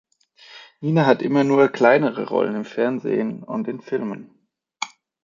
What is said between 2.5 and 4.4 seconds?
im Fernsehen und in Filmen.